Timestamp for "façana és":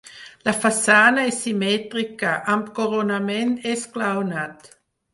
0.61-1.37